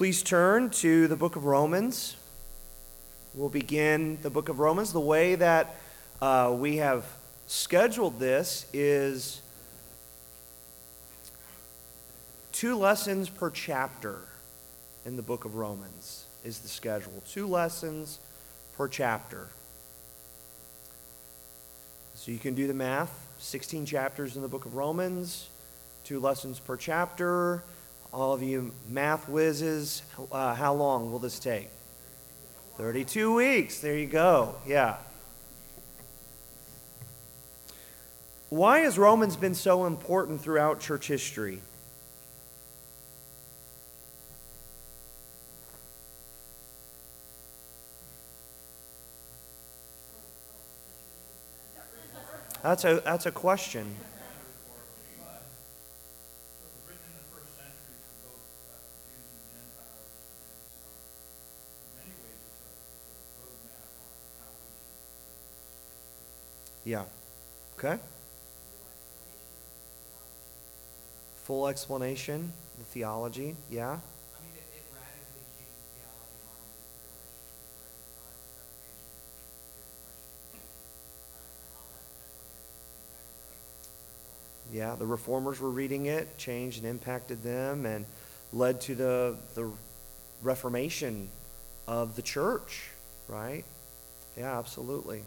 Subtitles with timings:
[0.00, 2.16] Please turn to the book of Romans.
[3.34, 4.94] We'll begin the book of Romans.
[4.94, 5.76] The way that
[6.22, 7.04] uh, we have
[7.46, 9.42] scheduled this is
[12.50, 14.20] two lessons per chapter
[15.04, 17.22] in the book of Romans, is the schedule.
[17.28, 18.20] Two lessons
[18.78, 19.48] per chapter.
[22.14, 25.50] So you can do the math 16 chapters in the book of Romans,
[26.04, 27.62] two lessons per chapter.
[28.12, 30.02] All of you math whizzes,
[30.32, 31.68] uh, how long will this take?
[32.76, 33.80] 32 weeks.
[33.80, 34.56] There you go.
[34.66, 34.96] Yeah.
[38.48, 41.60] Why has Romans been so important throughout church history?
[52.62, 53.94] That's a, that's a question.
[66.90, 67.04] Yeah.
[67.78, 68.02] Okay.
[71.44, 73.54] Full explanation, the theology.
[73.70, 73.98] Yeah.
[84.72, 88.04] Yeah, the reformers were reading it, changed and impacted them, and
[88.52, 89.70] led to the, the
[90.42, 91.28] reformation
[91.86, 92.88] of the church,
[93.28, 93.64] right?
[94.36, 95.22] Yeah, absolutely.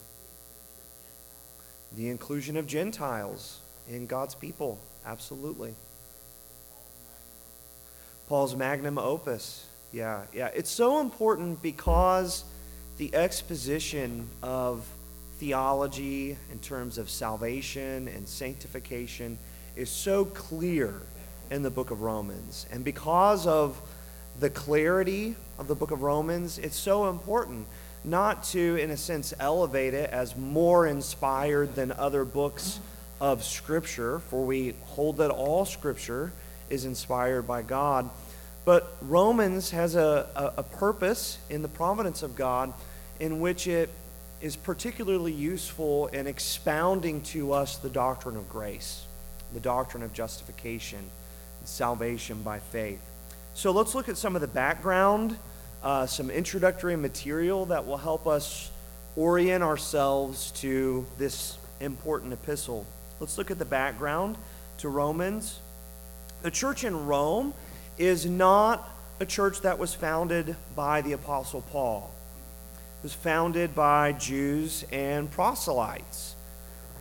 [1.95, 5.75] The inclusion of Gentiles in God's people, absolutely.
[8.27, 10.49] Paul's magnum opus, yeah, yeah.
[10.55, 12.43] It's so important because
[12.97, 14.87] the exposition of
[15.37, 19.37] theology in terms of salvation and sanctification
[19.75, 21.01] is so clear
[21.51, 22.65] in the book of Romans.
[22.71, 23.79] And because of
[24.39, 27.67] the clarity of the book of Romans, it's so important
[28.03, 32.79] not to, in a sense, elevate it as more inspired than other books
[33.21, 36.31] of Scripture, for we hold that all Scripture
[36.69, 38.09] is inspired by God.
[38.65, 42.73] But Romans has a, a, a purpose in the providence of God
[43.19, 43.89] in which it
[44.41, 49.05] is particularly useful in expounding to us the doctrine of grace,
[49.53, 50.99] the doctrine of justification,
[51.63, 52.99] salvation by faith.
[53.53, 55.37] So let's look at some of the background,
[55.83, 58.71] uh, some introductory material that will help us
[59.15, 62.87] orient ourselves to this important epistle.
[63.19, 64.37] Let's look at the background
[64.77, 65.59] to Romans.
[66.41, 67.53] The church in Rome
[67.97, 68.89] is not
[69.19, 72.11] a church that was founded by the Apostle Paul
[72.99, 76.35] It was founded by Jews and proselytes.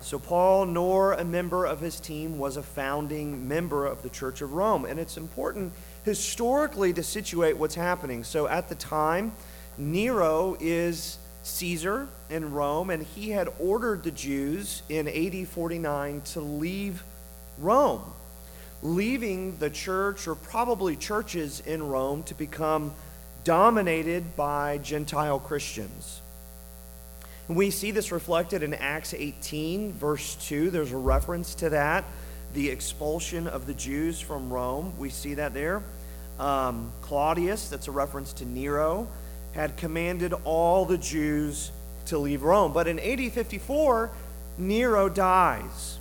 [0.00, 4.42] So, Paul, nor a member of his team, was a founding member of the Church
[4.42, 4.84] of Rome.
[4.84, 5.72] And it's important
[6.04, 8.24] historically to situate what's happening.
[8.24, 9.32] So, at the time,
[9.78, 16.40] Nero is Caesar in Rome, and he had ordered the Jews in AD 49 to
[16.40, 17.02] leave
[17.58, 18.02] Rome,
[18.82, 22.92] leaving the church or probably churches in Rome to become
[23.44, 26.20] dominated by Gentile Christians.
[27.48, 30.70] We see this reflected in Acts 18, verse 2.
[30.70, 32.04] There's a reference to that,
[32.54, 34.92] the expulsion of the Jews from Rome.
[34.98, 35.82] We see that there.
[36.38, 39.08] Um, Claudius, that's a reference to Nero,
[39.52, 41.70] had commanded all the Jews
[42.06, 42.72] to leave Rome.
[42.72, 44.10] But in AD 54,
[44.58, 45.98] Nero dies,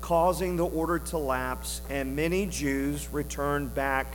[0.00, 4.06] causing the order to lapse, and many Jews returned back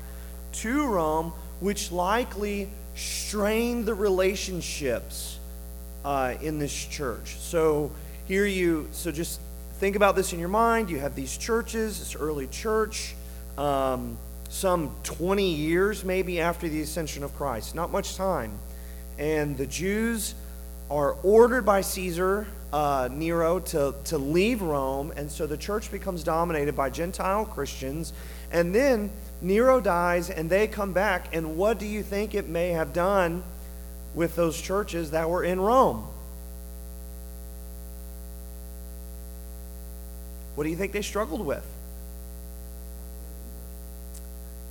[0.54, 5.38] to Rome which likely strained the relationships
[6.06, 7.38] uh, in this church.
[7.38, 7.92] So
[8.28, 9.40] here you, so just
[9.80, 10.90] think about this in your mind.
[10.90, 13.16] You have these churches, this early church,
[13.58, 14.18] um,
[14.50, 18.52] some 20 years maybe after the ascension of Christ, not much time.
[19.18, 20.36] And the Jews
[20.92, 26.24] are ordered by Caesar uh, Nero to, to leave Rome, and so the church becomes
[26.24, 28.12] dominated by Gentile Christians.
[28.52, 29.10] And then
[29.42, 33.44] Nero dies and they come back, and what do you think it may have done
[34.14, 36.06] with those churches that were in Rome?
[40.60, 41.66] What do you think they struggled with?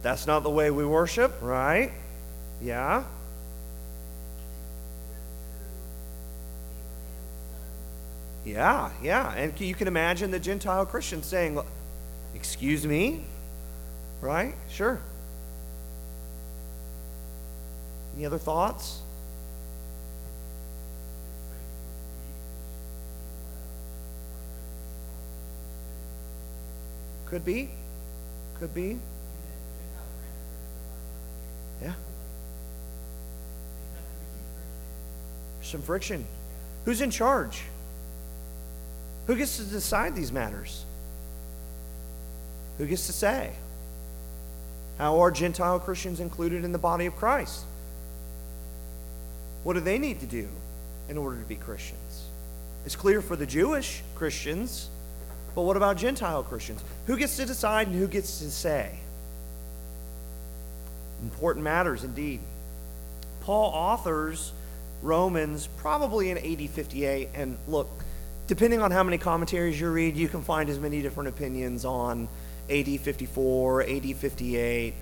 [0.03, 1.93] That's not the way we worship, right?
[2.61, 3.05] Yeah.
[8.45, 9.33] Yeah, yeah.
[9.33, 11.59] And you can imagine the Gentile Christian saying,
[12.35, 13.25] Excuse me?
[14.21, 14.55] Right?
[14.69, 15.01] Sure.
[18.15, 19.01] Any other thoughts?
[27.29, 27.69] Could be.
[28.59, 28.99] Could be.
[31.83, 31.93] Yeah.
[35.63, 36.27] Some friction.
[36.85, 37.63] Who's in charge?
[39.27, 40.85] Who gets to decide these matters?
[42.79, 43.53] Who gets to say?
[44.97, 47.65] How are Gentile Christians included in the body of Christ?
[49.65, 50.49] What do they need to do
[51.11, 52.25] in order to be Christians?
[52.87, 54.89] It's clear for the Jewish Christians
[55.59, 56.81] but what about Gentile Christians?
[57.09, 58.97] Who gets to decide and who gets to say?
[61.21, 62.39] Important matters indeed.
[63.41, 64.53] Paul authors
[65.03, 67.89] Romans probably in AD 58, and look,
[68.47, 72.29] depending on how many commentaries you read, you can find as many different opinions on
[72.71, 74.95] AD 54, AD 58.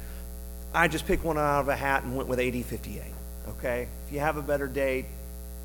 [0.72, 3.02] I just picked one out of a hat and went with AD 58.
[3.50, 3.88] Okay?
[4.06, 5.04] If you have a better date,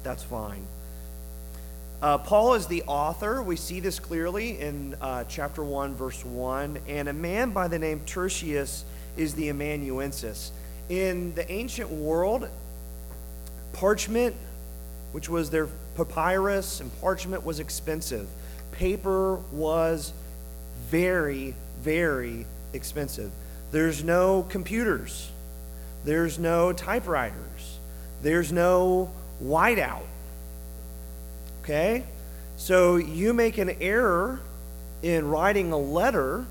[0.04, 0.68] that's fine.
[2.02, 3.44] Uh, Paul is the author.
[3.44, 6.80] We see this clearly in uh, chapter 1, verse 1.
[6.88, 8.86] And a man by the name Tertius
[9.18, 10.52] is the amanuensis.
[10.90, 12.50] In the ancient world,
[13.74, 14.36] parchment,
[15.12, 18.28] which was their papyrus, and parchment was expensive.
[18.72, 20.12] Paper was
[20.90, 23.32] very, very expensive.
[23.72, 25.30] There's no computers,
[26.04, 27.78] there's no typewriters,
[28.24, 29.12] there's no
[29.42, 30.04] whiteout.
[31.62, 32.04] Okay?
[32.58, 34.40] So you make an error
[35.02, 36.46] in writing a letter,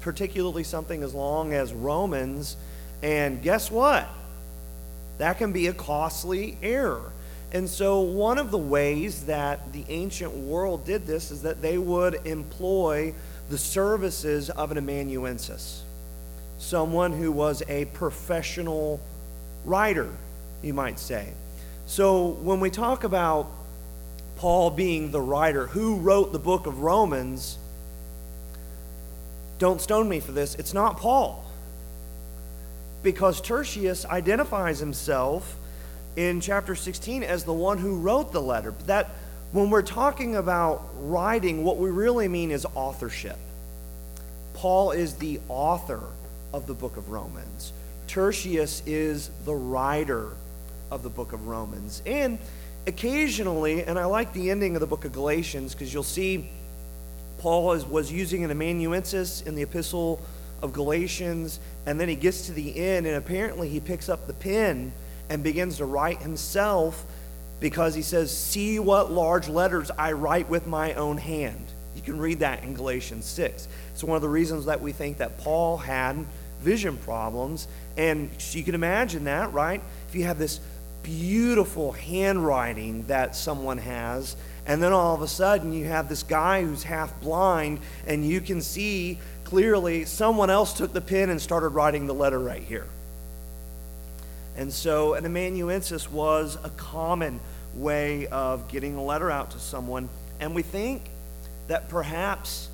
[0.00, 2.56] particularly something as long as Romans,
[3.02, 4.08] and guess what?
[5.18, 7.12] That can be a costly error.
[7.52, 11.78] And so, one of the ways that the ancient world did this is that they
[11.78, 13.12] would employ
[13.48, 15.82] the services of an amanuensis,
[16.58, 19.00] someone who was a professional
[19.64, 20.08] writer,
[20.62, 21.28] you might say.
[21.86, 23.50] So, when we talk about
[24.40, 27.58] Paul being the writer, who wrote the book of Romans,
[29.58, 31.44] don't stone me for this, it's not Paul
[33.02, 35.58] because Tertius identifies himself
[36.16, 38.72] in chapter 16 as the one who wrote the letter.
[38.86, 39.10] That
[39.52, 43.36] when we're talking about writing, what we really mean is authorship.
[44.54, 46.00] Paul is the author
[46.54, 47.74] of the book of Romans.
[48.06, 50.30] Tertius is the writer
[50.90, 52.00] of the book of Romans.
[52.06, 52.38] And
[52.90, 56.50] occasionally, and I like the ending of the book of Galatians because you'll see
[57.38, 60.20] Paul is, was using an amanuensis in the epistle
[60.60, 64.34] of Galatians, and then he gets to the end, and apparently he picks up the
[64.34, 64.92] pen
[65.30, 67.06] and begins to write himself
[67.60, 71.64] because he says, See what large letters I write with my own hand.
[71.94, 73.68] You can read that in Galatians 6.
[73.92, 76.26] It's one of the reasons that we think that Paul had
[76.60, 77.68] vision problems.
[77.96, 79.80] And you can imagine that, right?
[80.08, 80.60] If you have this
[81.02, 84.36] beautiful handwriting that someone has,
[84.66, 88.40] and then all of a sudden you have this guy who's half blind, and you
[88.40, 92.86] can see clearly someone else took the pen and started writing the letter right here.
[94.56, 97.40] And so an amanuensis was a common
[97.74, 100.08] way of getting a letter out to someone.
[100.38, 101.02] And we think
[101.68, 102.68] that perhaps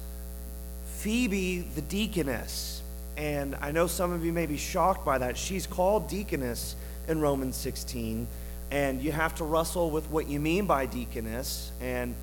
[0.96, 2.82] Phoebe, the deaconess,
[3.16, 6.76] and I know some of you may be shocked by that, she's called deaconess
[7.08, 8.26] in Romans 16.
[8.70, 11.70] And you have to wrestle with what you mean by deaconess.
[11.80, 12.14] And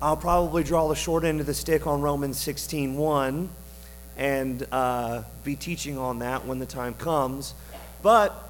[0.00, 3.48] I'll probably draw the short end of the stick on Romans 16 1
[4.16, 7.54] and uh, be teaching on that when the time comes.
[8.02, 8.40] But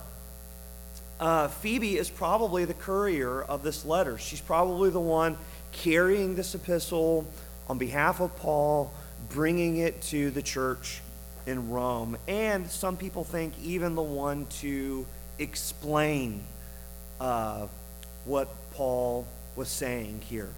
[1.21, 4.19] uh, Phoebe is probably the courier of this letter.
[4.19, 5.39] She's probably the one
[5.73, 7.27] carrying this epistle
[7.69, 8.93] on behalf of Paul,
[9.31, 11.01] bringing it to the church
[11.47, 12.17] in Rome.
[12.29, 15.07] And some people think even the one to
[15.39, 16.43] explain
[17.21, 17.67] uh,
[18.25, 19.27] what Paul
[19.57, 20.51] was saying here.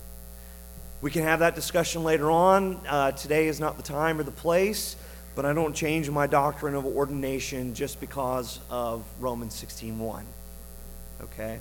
[1.03, 2.81] We can have that discussion later on.
[2.89, 4.97] Uh, today is not the time or the place,
[5.35, 10.25] but I don't change my doctrine of ordination just because of Romans 16:1.
[11.23, 11.61] Okay?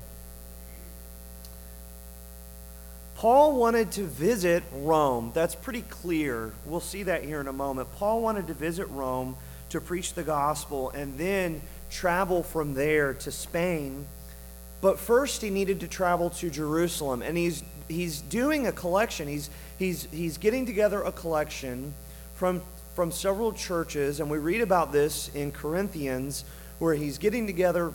[3.15, 5.31] Paul wanted to visit Rome.
[5.34, 6.51] That's pretty clear.
[6.65, 7.88] We'll see that here in a moment.
[7.95, 9.38] Paul wanted to visit Rome
[9.69, 14.06] to preach the gospel and then travel from there to Spain.
[14.82, 19.27] But first he needed to travel to Jerusalem and he's he's doing a collection.
[19.27, 21.94] He's, he's, he's getting together a collection
[22.36, 22.62] from,
[22.96, 26.44] from several churches, and we read about this in Corinthians,
[26.80, 27.94] where he's getting together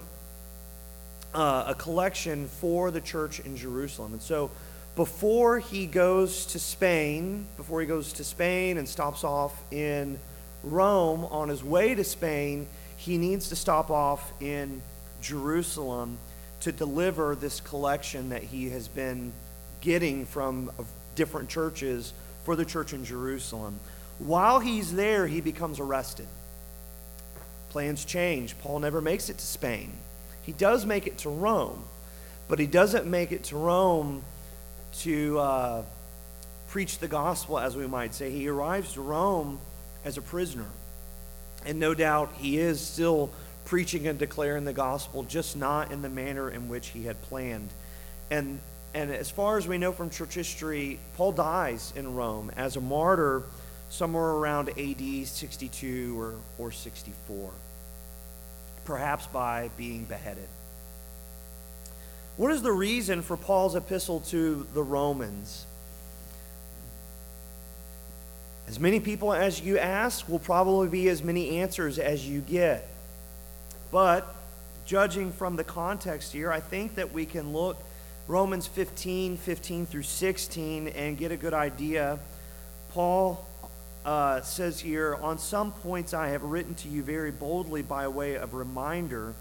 [1.34, 4.12] uh, a collection for the church in Jerusalem.
[4.12, 4.50] And so
[4.96, 10.18] before he goes to Spain, before he goes to Spain and stops off in
[10.62, 12.66] Rome, on his way to Spain,
[13.00, 14.82] he needs to stop off in
[15.22, 16.18] Jerusalem
[16.60, 19.32] to deliver this collection that he has been
[19.80, 20.70] getting from
[21.14, 22.12] different churches
[22.44, 23.80] for the church in Jerusalem.
[24.18, 26.26] While he's there, he becomes arrested.
[27.70, 28.58] Plans change.
[28.58, 29.92] Paul never makes it to Spain.
[30.42, 31.82] He does make it to Rome.
[32.48, 34.24] but he doesn't make it to Rome
[34.98, 35.82] to uh,
[36.68, 38.30] preach the gospel, as we might say.
[38.30, 39.60] He arrives to Rome
[40.04, 40.66] as a prisoner.
[41.66, 43.30] And no doubt he is still
[43.64, 47.68] preaching and declaring the gospel, just not in the manner in which he had planned.
[48.30, 48.60] And,
[48.94, 52.80] and as far as we know from church history, Paul dies in Rome as a
[52.80, 53.44] martyr
[53.88, 57.50] somewhere around AD 62 or, or 64,
[58.84, 60.48] perhaps by being beheaded.
[62.36, 65.66] What is the reason for Paul's epistle to the Romans?
[68.70, 72.86] As many people as you ask will probably be as many answers as you get.
[73.90, 74.32] But
[74.86, 77.82] judging from the context here, I think that we can look
[78.28, 82.20] Romans 15, 15 through 16 and get a good idea.
[82.90, 83.44] Paul
[84.04, 88.36] uh, says here, On some points I have written to you very boldly by way
[88.36, 89.34] of reminder,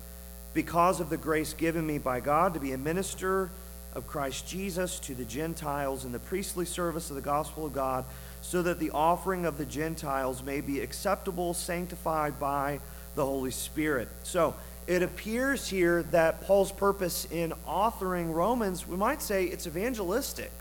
[0.55, 3.51] because of the grace given me by God to be a minister
[3.93, 8.05] of Christ Jesus to the Gentiles in the priestly service of the gospel of God
[8.41, 12.79] so that the offering of the Gentiles may be acceptable, sanctified by
[13.15, 14.07] the Holy Spirit.
[14.23, 14.55] So
[14.87, 20.51] it appears here that Paul's purpose in authoring Romans, we might say it's evangelistic.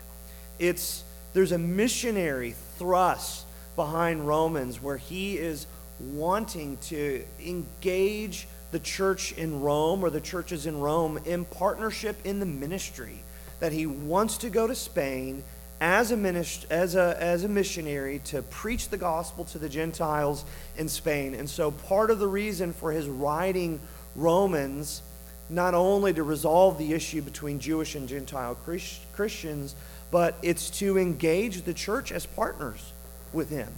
[0.59, 3.45] It's there's a missionary thrust
[3.75, 5.67] behind Romans where he is
[5.99, 12.39] wanting to engage the church in Rome or the churches in Rome in partnership in
[12.39, 13.23] the ministry.
[13.59, 15.43] That he wants to go to Spain
[15.81, 20.43] as a, minist- as, a, as a missionary to preach the gospel to the Gentiles
[20.77, 21.35] in Spain.
[21.35, 23.79] And so, part of the reason for his writing
[24.15, 25.01] Romans,
[25.49, 29.75] not only to resolve the issue between Jewish and Gentile Christ- Christians,
[30.11, 32.93] but it's to engage the church as partners
[33.31, 33.69] with him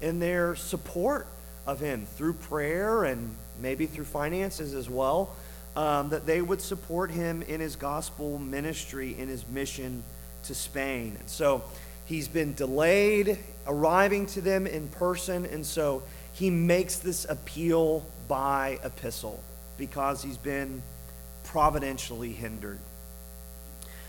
[0.00, 1.26] in their support
[1.66, 5.34] of him through prayer and maybe through finances as well.
[5.76, 10.04] Um, that they would support him in his gospel ministry, in his mission
[10.44, 11.16] to Spain.
[11.18, 11.62] And so
[12.06, 18.78] he's been delayed arriving to them in person, and so he makes this appeal by
[18.84, 19.42] epistle
[19.78, 20.82] because he's been
[21.44, 22.78] providentially hindered.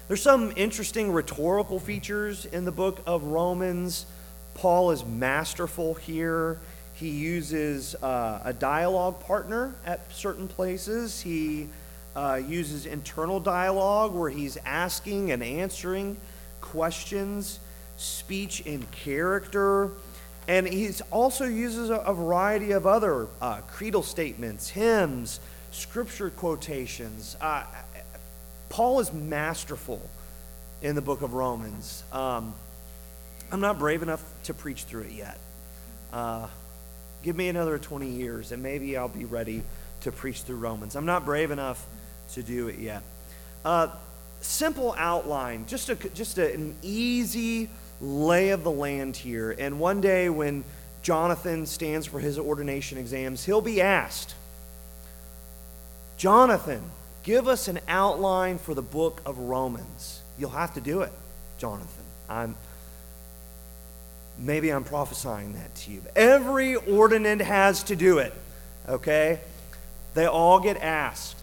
[0.07, 4.05] There's some interesting rhetorical features in the book of Romans.
[4.53, 6.59] Paul is masterful here.
[6.93, 11.21] He uses uh, a dialogue partner at certain places.
[11.21, 11.67] He
[12.15, 16.17] uh, uses internal dialogue where he's asking and answering
[16.61, 17.59] questions,
[17.97, 19.91] speech and character,
[20.47, 25.39] and he also uses a, a variety of other uh, creedal statements, hymns,
[25.71, 27.35] scripture quotations.
[27.41, 27.63] Uh,
[28.69, 30.01] Paul is masterful
[30.81, 32.03] in the book of Romans.
[32.11, 32.53] Um,
[33.51, 35.37] I'm not brave enough to preach through it yet.
[36.13, 36.47] Uh,
[37.23, 39.63] give me another 20 years, and maybe I'll be ready
[40.01, 40.95] to preach through Romans.
[40.95, 41.85] I'm not brave enough
[42.33, 43.03] to do it yet.
[43.63, 43.89] Uh,
[44.41, 47.69] simple outline, just, a, just a, an easy
[48.01, 49.55] lay of the land here.
[49.57, 50.63] And one day when
[51.01, 54.35] Jonathan stands for his ordination exams, he'll be asked,
[56.17, 56.81] Jonathan,
[57.23, 60.21] give us an outline for the book of Romans.
[60.37, 61.11] You'll have to do it,
[61.57, 62.05] Jonathan.
[62.29, 62.55] I'm
[64.37, 66.01] maybe I'm prophesying that to you.
[66.15, 68.33] Every ordinand has to do it.
[68.87, 69.39] Okay?
[70.13, 71.34] They all get asked.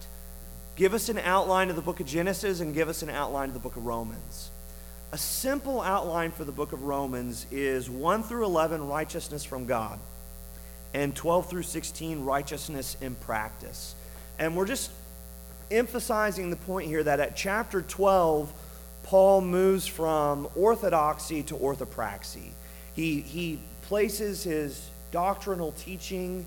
[0.75, 3.55] Give us an outline of the book of Genesis and give us an outline of
[3.55, 4.51] the book of Romans.
[5.13, 9.99] A simple outline for the book of Romans is 1 through 11, righteousness from God,
[10.95, 13.95] and 12 through 16, righteousness in practice.
[14.39, 14.91] And we're just
[15.71, 18.51] emphasizing the point here that at chapter 12,
[19.03, 22.51] Paul moves from orthodoxy to orthopraxy.
[22.95, 26.47] He, he places his doctrinal teaching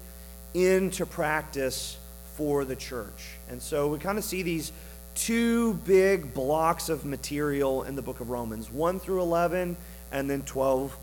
[0.55, 1.97] into practice
[2.35, 3.37] for the church.
[3.49, 4.71] And so we kind of see these
[5.15, 9.77] two big blocks of material in the book of Romans 1 through 11,
[10.11, 10.95] and then 12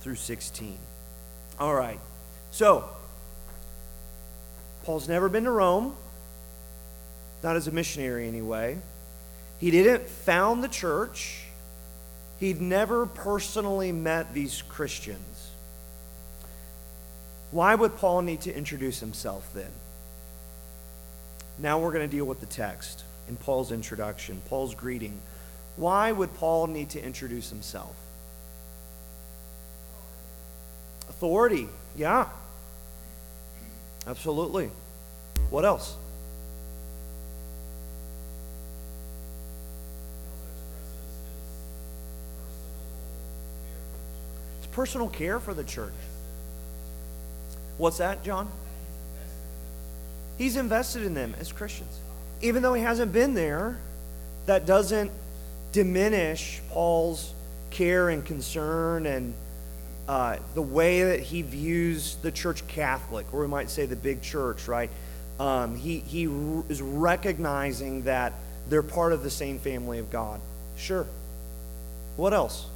[0.00, 0.78] through 16.
[1.58, 1.98] All right.
[2.50, 2.88] So,
[4.84, 5.96] Paul's never been to Rome,
[7.42, 8.78] not as a missionary anyway.
[9.58, 11.44] He didn't found the church,
[12.38, 15.50] he'd never personally met these Christians.
[17.50, 19.70] Why would Paul need to introduce himself then?
[21.58, 25.20] Now we're going to deal with the text in Paul's introduction, Paul's greeting.
[25.76, 27.94] Why would Paul need to introduce himself?
[31.08, 32.28] Authority, yeah.
[34.06, 34.70] Absolutely.
[35.50, 35.96] What else?
[44.58, 45.92] It's personal care for the church.
[47.78, 48.48] What's that, John?
[50.38, 51.98] He's invested in them as Christians.
[52.40, 53.78] Even though he hasn't been there,
[54.46, 55.10] that doesn't
[55.72, 57.32] diminish Paul's
[57.70, 59.34] care and concern and
[60.06, 64.22] uh, the way that he views the church Catholic, or we might say the big
[64.22, 64.90] church, right?
[65.40, 66.24] Um, he he
[66.68, 68.34] is recognizing that
[68.68, 70.40] they're part of the same family of God.
[70.76, 71.06] Sure.
[72.16, 72.66] What else?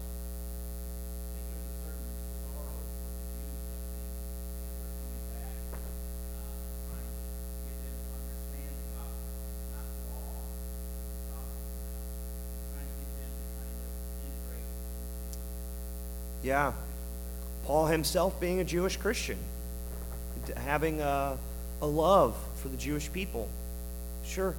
[16.49, 16.73] Yeah.
[17.67, 19.37] Paul himself being a Jewish Christian,
[20.57, 21.37] having a,
[21.83, 23.51] a love for the Jewish people.
[24.25, 24.55] Sure.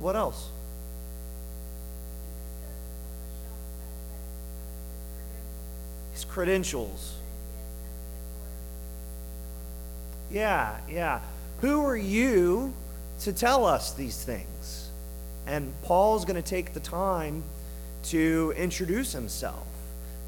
[0.00, 0.50] What else?
[6.12, 7.14] His credentials.
[10.30, 11.20] Yeah, yeah.
[11.62, 12.74] Who are you
[13.20, 14.90] to tell us these things?
[15.46, 17.42] And Paul's going to take the time
[18.10, 19.66] to introduce himself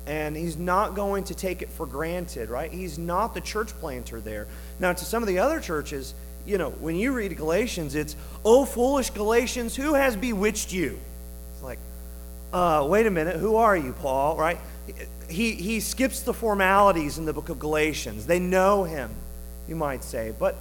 [0.06, 2.70] and he's not going to take it for granted, right?
[2.70, 4.46] He's not the church planter there.
[4.78, 6.14] Now, to some of the other churches,
[6.46, 10.98] you know, when you read Galatians, it's, oh, foolish Galatians, who has bewitched you?
[11.52, 11.78] It's like,
[12.52, 14.58] uh, wait a minute, who are you, Paul, right?
[15.28, 18.26] He, he skips the formalities in the book of Galatians.
[18.26, 19.10] They know him,
[19.66, 20.32] you might say.
[20.38, 20.56] But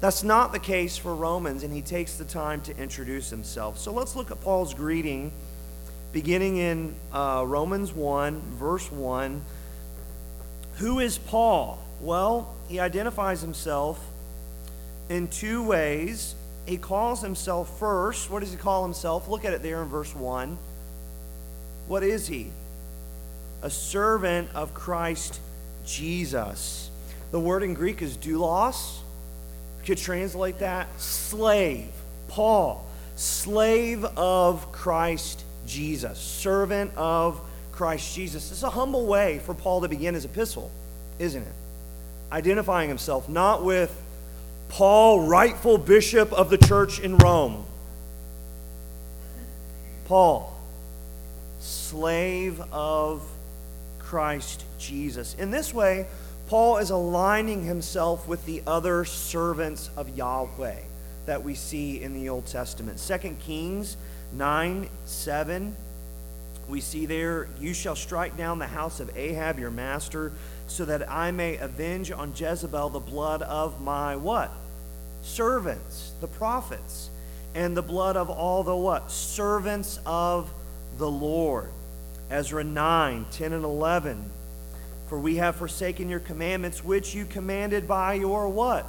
[0.00, 3.78] that's not the case for Romans, and he takes the time to introduce himself.
[3.78, 5.30] So let's look at Paul's greeting
[6.12, 9.42] beginning in uh, Romans 1, verse 1.
[10.76, 11.78] Who is Paul?
[12.00, 14.04] Well, he identifies himself
[15.08, 16.34] in two ways.
[16.66, 18.30] He calls himself first.
[18.30, 19.28] What does he call himself?
[19.28, 20.56] Look at it there in verse 1.
[21.88, 22.50] What is he?
[23.62, 25.40] A servant of Christ
[25.84, 26.90] Jesus.
[27.30, 28.98] The word in Greek is doulos.
[29.80, 31.90] You could translate that slave.
[32.28, 32.86] Paul,
[33.16, 37.40] slave of Christ Jesus, servant of
[37.72, 38.48] Christ Jesus.
[38.48, 40.70] This is a humble way for Paul to begin his epistle,
[41.18, 41.52] isn't it?
[42.32, 43.94] Identifying himself not with
[44.68, 47.64] Paul, rightful bishop of the church in Rome.
[50.06, 50.58] Paul,
[51.60, 53.22] slave of
[53.98, 55.34] Christ Jesus.
[55.34, 56.06] In this way,
[56.48, 60.78] Paul is aligning himself with the other servants of Yahweh
[61.26, 62.98] that we see in the Old Testament.
[62.98, 63.98] Second Kings
[64.32, 65.76] 9 7,
[66.68, 70.32] we see there, You shall strike down the house of Ahab, your master,
[70.66, 74.52] so that I may avenge on Jezebel the blood of my what?
[75.22, 77.08] Servants, the prophets,
[77.54, 79.10] and the blood of all the what?
[79.10, 80.52] Servants of
[80.98, 81.70] the Lord.
[82.30, 84.30] Ezra 9 10 and 11.
[85.08, 88.84] For we have forsaken your commandments, which you commanded by your what?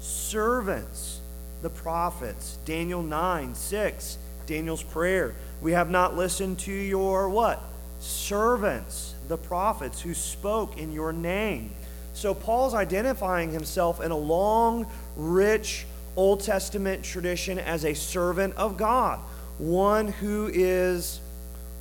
[0.00, 1.20] Servants,
[1.62, 2.58] the prophets.
[2.64, 4.18] Daniel 9 6.
[4.46, 5.34] Daniel's prayer.
[5.60, 7.62] We have not listened to your what?
[8.00, 11.72] Servants, the prophets who spoke in your name.
[12.14, 18.76] So Paul's identifying himself in a long, rich Old Testament tradition as a servant of
[18.76, 19.18] God,
[19.58, 21.20] one who is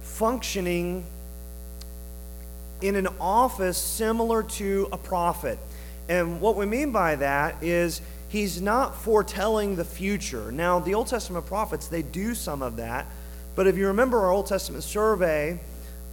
[0.02, 1.04] functioning
[2.82, 5.60] in an office similar to a prophet.
[6.08, 10.54] And what we mean by that is he's not foretelling the future.
[10.54, 13.06] Now, the Old Testament prophets, they do some of that.
[13.56, 15.60] But if you remember our Old Testament survey,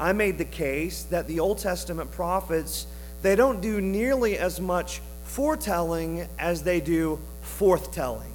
[0.00, 2.88] I made the case that the Old Testament prophets,
[3.22, 8.32] they don't do nearly as much foretelling as they do forthtelling.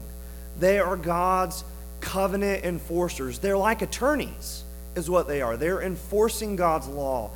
[0.57, 1.65] They are God's
[1.99, 3.39] covenant enforcers.
[3.39, 4.63] They're like attorneys,
[4.95, 5.57] is what they are.
[5.57, 7.31] They're enforcing God's law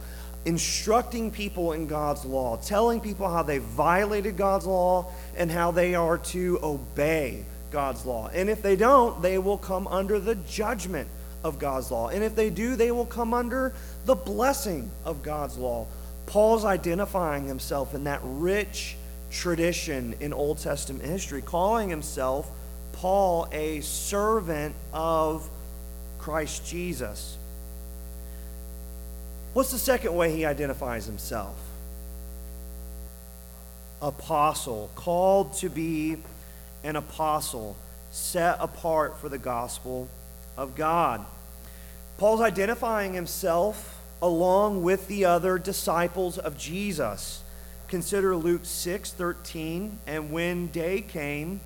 [0.48, 5.94] instructing people in God's law, telling people how they violated God's law and how they
[5.94, 8.30] are to obey God's law.
[8.34, 11.10] And if they don't, they will come under the judgment
[11.44, 12.08] of God's law.
[12.08, 13.74] And if they do, they will come under
[14.06, 15.86] the blessing of God's law.
[16.28, 18.96] Paul's identifying himself in that rich
[19.30, 22.50] tradition in Old Testament history, calling himself
[22.94, 25.50] Paul a servant of
[26.20, 27.37] Christ Jesus.
[29.58, 31.58] What's the second way he identifies himself?
[34.04, 36.18] Apostle, called to be
[36.84, 37.76] an apostle,
[38.12, 40.10] set apart for the gospel
[40.58, 41.26] of God.
[42.20, 47.42] Paul's identifying himself along with the other disciples of Jesus.
[47.88, 49.98] Consider Luke 6 13.
[50.06, 51.62] And when day came,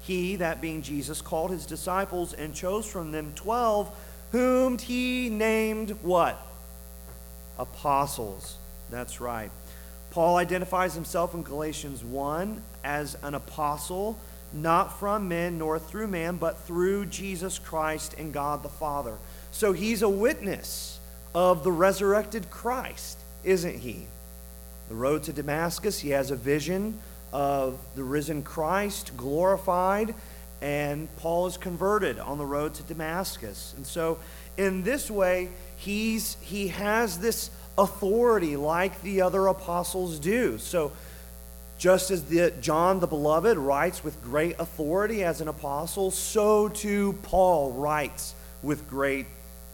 [0.00, 3.96] he, that being Jesus, called his disciples and chose from them twelve,
[4.32, 6.44] whom he named what?
[7.58, 8.56] Apostles.
[8.90, 9.50] That's right.
[10.10, 14.18] Paul identifies himself in Galatians 1 as an apostle
[14.52, 19.16] not from men nor through man, but through Jesus Christ and God the Father.
[19.50, 20.98] So he's a witness
[21.34, 24.06] of the resurrected Christ, isn't he?
[24.88, 26.98] The road to Damascus, he has a vision
[27.32, 30.14] of the risen Christ glorified,
[30.62, 33.74] and Paul is converted on the road to Damascus.
[33.76, 34.18] And so,
[34.56, 40.58] in this way, he's, he has this authority like the other apostles do.
[40.58, 40.92] So,
[41.78, 47.16] just as the, John the Beloved writes with great authority as an apostle, so too
[47.22, 49.26] Paul writes with great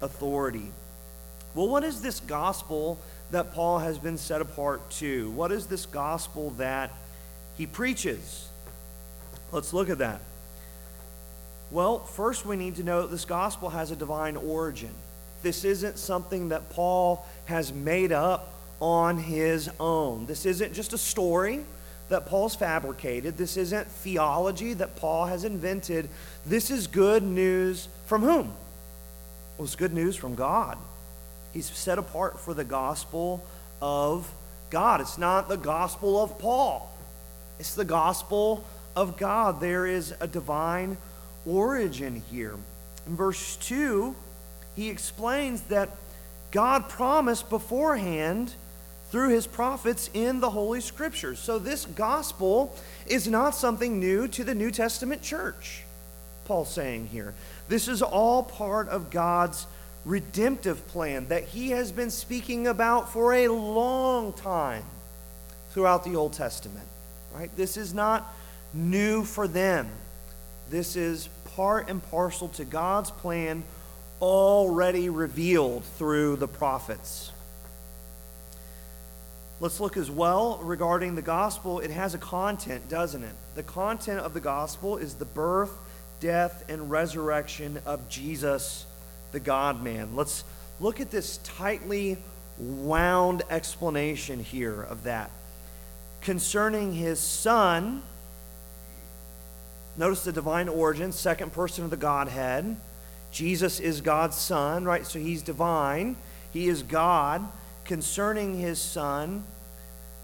[0.02, 0.70] authority.
[1.54, 2.98] Well, what is this gospel
[3.30, 5.30] that Paul has been set apart to?
[5.30, 6.92] What is this gospel that
[7.56, 8.48] he preaches?
[9.50, 10.20] Let's look at that.
[11.70, 14.90] Well, first we need to know that this gospel has a divine origin.
[15.44, 20.24] This isn't something that Paul has made up on his own.
[20.24, 21.60] This isn't just a story
[22.08, 23.36] that Paul's fabricated.
[23.36, 26.08] This isn't theology that Paul has invented.
[26.46, 28.54] This is good news from whom?
[29.58, 30.78] Well, it's good news from God.
[31.52, 33.44] He's set apart for the gospel
[33.82, 34.30] of
[34.70, 35.02] God.
[35.02, 36.90] It's not the gospel of Paul,
[37.58, 38.64] it's the gospel
[38.96, 39.60] of God.
[39.60, 40.96] There is a divine
[41.44, 42.54] origin here.
[43.06, 44.16] In verse 2,
[44.76, 45.90] he explains that
[46.50, 48.54] God promised beforehand
[49.10, 51.38] through his prophets in the Holy Scriptures.
[51.38, 52.74] So, this gospel
[53.06, 55.84] is not something new to the New Testament church,
[56.46, 57.34] Paul's saying here.
[57.68, 59.66] This is all part of God's
[60.04, 64.84] redemptive plan that he has been speaking about for a long time
[65.70, 66.86] throughout the Old Testament.
[67.34, 67.54] Right?
[67.56, 68.32] This is not
[68.72, 69.88] new for them.
[70.70, 73.62] This is part and parcel to God's plan
[74.20, 77.30] already revealed through the prophets.
[79.60, 81.80] Let's look as well regarding the gospel.
[81.80, 83.34] It has a content, doesn't it?
[83.54, 85.72] The content of the gospel is the birth,
[86.20, 88.86] death, and resurrection of Jesus
[89.34, 90.16] the God man.
[90.16, 90.44] Let's
[90.80, 92.18] look at this tightly
[92.56, 95.30] wound explanation here of that.
[96.20, 98.02] Concerning his son,
[99.96, 102.76] notice the divine origin, second person of the Godhead.
[103.34, 105.04] Jesus is God's son, right?
[105.04, 106.16] So he's divine,
[106.52, 107.46] he is God.
[107.84, 109.44] Concerning his son,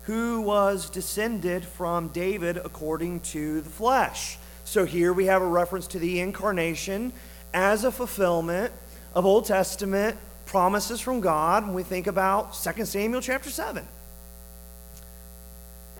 [0.04, 4.38] who was descended from David according to the flesh.
[4.64, 7.12] So here we have a reference to the incarnation
[7.52, 8.72] as a fulfillment
[9.14, 13.86] of Old Testament promises from God when we think about 2 Samuel chapter 7.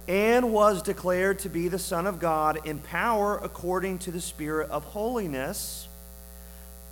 [0.08, 4.70] And was declared to be the Son of God in power according to the Spirit
[4.70, 5.88] of holiness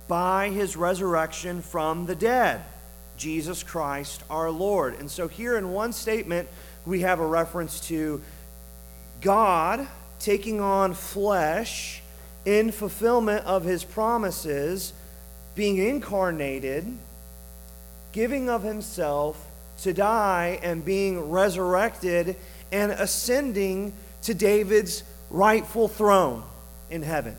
[0.09, 2.61] by his resurrection from the dead,
[3.15, 4.99] Jesus Christ our Lord.
[4.99, 6.49] And so here in one statement,
[6.85, 8.19] we have a reference to
[9.21, 9.87] God
[10.19, 12.01] taking on flesh
[12.43, 14.93] in fulfillment of his promises
[15.55, 16.97] being incarnated,
[18.11, 19.45] giving of himself
[19.81, 22.35] to die and being resurrected
[22.71, 23.93] and ascending
[24.23, 26.43] to David's rightful throne
[26.89, 27.35] in heaven.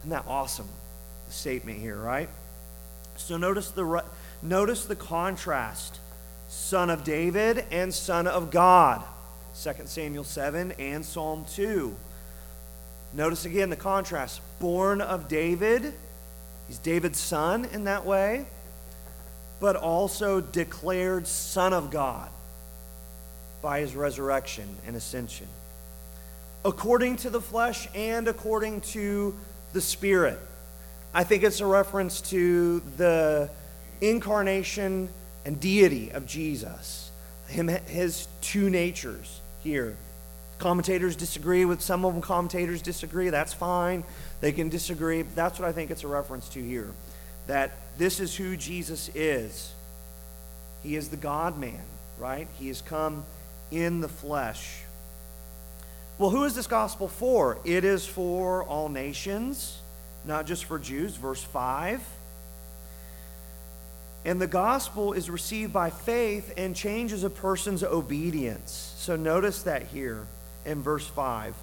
[0.00, 0.68] Isn't that awesome?
[1.36, 2.28] Statement here, right?
[3.16, 4.04] So notice the
[4.42, 6.00] notice the contrast.
[6.48, 9.02] Son of David and son of God.
[9.62, 11.94] 2 Samuel 7 and Psalm 2.
[13.14, 14.40] Notice again the contrast.
[14.60, 15.94] Born of David
[16.68, 18.46] He's David's son in that way,
[19.60, 22.28] but also declared Son of God
[23.62, 25.46] by his resurrection and ascension.
[26.64, 29.36] According to the flesh and according to
[29.72, 30.38] the Spirit.
[31.16, 33.48] I think it's a reference to the
[34.02, 35.08] incarnation
[35.46, 37.10] and deity of Jesus,
[37.48, 39.96] him, his two natures here.
[40.58, 43.30] Commentators disagree with some of them, commentators disagree.
[43.30, 44.04] That's fine.
[44.42, 45.22] They can disagree.
[45.22, 46.90] That's what I think it's a reference to here.
[47.46, 49.72] That this is who Jesus is.
[50.82, 51.80] He is the God man,
[52.18, 52.46] right?
[52.58, 53.24] He has come
[53.70, 54.82] in the flesh.
[56.18, 57.56] Well, who is this gospel for?
[57.64, 59.78] It is for all nations,
[60.26, 61.16] not just for Jews.
[61.16, 62.00] Verse 5.
[64.24, 68.92] And the gospel is received by faith and changes a person's obedience.
[68.98, 70.26] So notice that here
[70.64, 71.54] in verse 5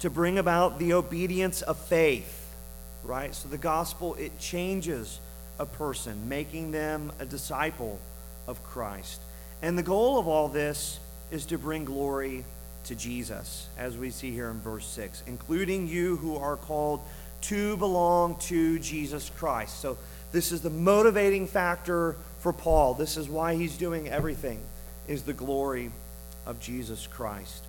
[0.00, 2.54] to bring about the obedience of faith,
[3.04, 3.34] right?
[3.34, 5.18] So the gospel, it changes
[5.58, 7.98] a person, making them a disciple
[8.46, 9.22] of Christ.
[9.62, 10.98] And the goal of all this
[11.30, 12.44] is to bring glory
[12.84, 17.00] to Jesus, as we see here in verse 6, including you who are called
[17.42, 19.80] to belong to Jesus Christ.
[19.80, 19.98] So
[20.32, 22.94] this is the motivating factor for Paul.
[22.94, 24.60] This is why he's doing everything,
[25.08, 25.90] is the glory
[26.46, 27.64] of Jesus Christ.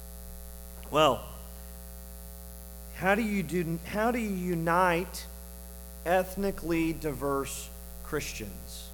[0.92, 1.24] Well,
[2.96, 5.26] How do you do how do you unite
[6.06, 7.70] ethnically diverse
[8.04, 8.90] Christians?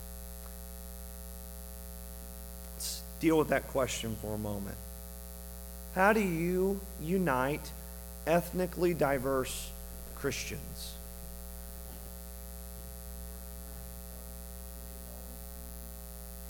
[2.74, 4.78] Let's deal with that question for a moment.
[5.93, 7.69] How do you unite
[8.25, 9.69] ethnically diverse
[10.15, 10.93] Christians?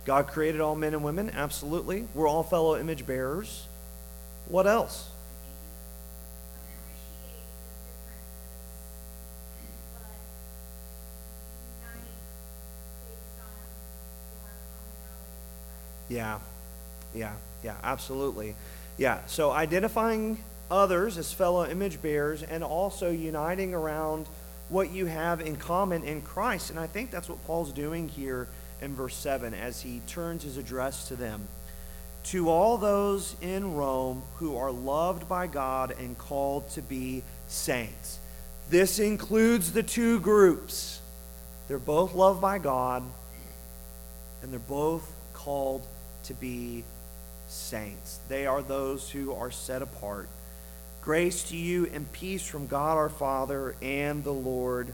[0.05, 2.07] God created all men and women, absolutely.
[2.13, 3.65] We're all fellow image bearers.
[4.47, 5.09] What else?
[16.09, 16.39] Yeah,
[17.15, 18.55] yeah, yeah, absolutely.
[18.97, 24.27] Yeah, so identifying others as fellow image bearers and also uniting around
[24.69, 26.69] what you have in common in Christ.
[26.69, 28.47] And I think that's what Paul's doing here
[28.81, 31.41] in verse 7 as he turns his address to them.
[32.25, 38.19] To all those in Rome who are loved by God and called to be saints.
[38.69, 41.01] This includes the two groups.
[41.67, 43.03] They're both loved by God,
[44.41, 45.85] and they're both called
[46.25, 46.83] to be
[47.51, 48.19] saints.
[48.29, 50.27] They are those who are set apart.
[51.01, 54.93] Grace to you and peace from God our Father and the Lord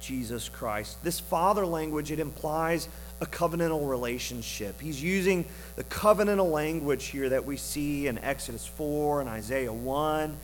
[0.00, 1.02] Jesus Christ.
[1.02, 2.88] This father language, it implies
[3.20, 4.80] a covenantal relationship.
[4.80, 5.44] He's using
[5.76, 10.36] the covenantal language here that we see in Exodus 4 and Isaiah 1,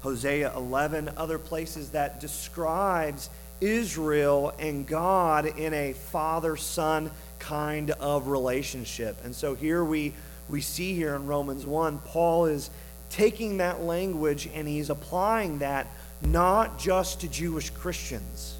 [0.00, 3.30] Hosea 11, other places that describes
[3.60, 9.16] Israel and God in a father son kind of relationship.
[9.24, 10.12] And so here we,
[10.48, 12.70] we see here in Romans 1, Paul is
[13.10, 15.86] taking that language and he's applying that
[16.22, 18.56] not just to Jewish Christians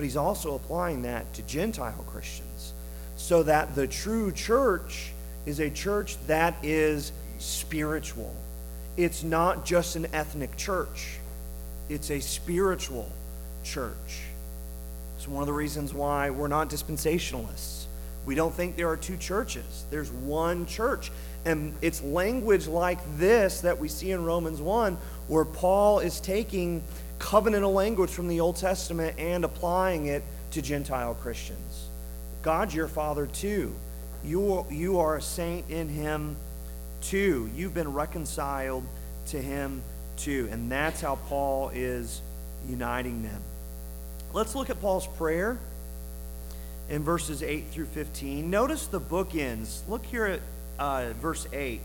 [0.00, 2.72] but he's also applying that to Gentile Christians
[3.16, 5.12] so that the true church
[5.44, 8.34] is a church that is spiritual.
[8.96, 11.18] It's not just an ethnic church,
[11.90, 13.12] it's a spiritual
[13.62, 14.22] church.
[15.18, 17.79] It's one of the reasons why we're not dispensationalists.
[18.26, 21.10] We don't think there are two churches, there's one church.
[21.44, 26.82] And it's language like this that we see in Romans 1 where Paul is taking
[27.18, 31.88] covenantal language from the Old Testament and applying it to Gentile Christians.
[32.42, 33.74] God's your father too.
[34.24, 36.36] You, you are a saint in him
[37.00, 37.48] too.
[37.54, 38.84] You've been reconciled
[39.28, 39.82] to him
[40.16, 40.48] too.
[40.50, 42.20] And that's how Paul is
[42.68, 43.40] uniting them.
[44.32, 45.58] Let's look at Paul's prayer
[46.90, 48.50] in verses 8 through 15.
[48.50, 49.80] Notice the bookends.
[49.88, 50.40] Look here at
[50.78, 51.80] uh, verse 8.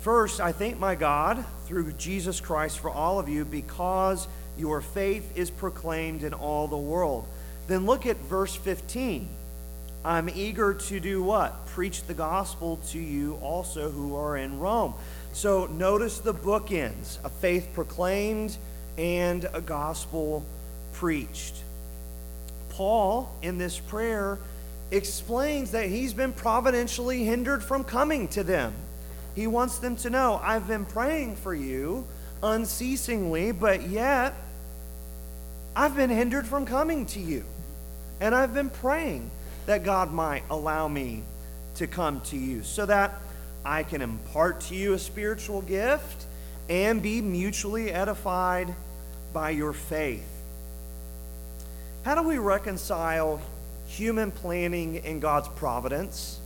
[0.00, 5.38] First, I thank my God through Jesus Christ for all of you because your faith
[5.38, 7.26] is proclaimed in all the world.
[7.68, 9.28] Then look at verse 15.
[10.04, 11.66] I'm eager to do what?
[11.68, 14.92] Preach the gospel to you also who are in Rome.
[15.32, 18.56] So notice the bookends a faith proclaimed
[18.98, 20.44] and a gospel
[20.92, 21.63] preached.
[22.74, 24.38] Paul, in this prayer,
[24.90, 28.74] explains that he's been providentially hindered from coming to them.
[29.34, 32.06] He wants them to know, I've been praying for you
[32.42, 34.34] unceasingly, but yet
[35.76, 37.44] I've been hindered from coming to you.
[38.20, 39.30] And I've been praying
[39.66, 41.22] that God might allow me
[41.76, 43.20] to come to you so that
[43.64, 46.26] I can impart to you a spiritual gift
[46.68, 48.74] and be mutually edified
[49.32, 50.33] by your faith.
[52.04, 53.40] How do we reconcile
[53.86, 56.38] human planning and God's providence?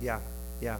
[0.00, 0.20] Yeah,
[0.60, 0.78] yeah.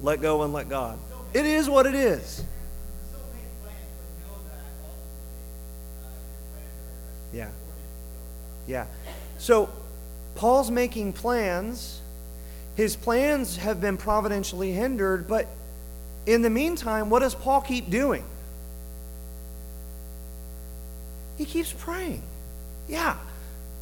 [0.00, 0.96] Let go and let God.
[1.34, 2.44] It is what it is.
[7.38, 7.50] Yeah.
[8.66, 8.86] Yeah.
[9.38, 9.70] So
[10.34, 12.00] Paul's making plans.
[12.74, 15.46] His plans have been providentially hindered, but
[16.26, 18.24] in the meantime, what does Paul keep doing?
[21.36, 22.22] He keeps praying.
[22.88, 23.16] Yeah.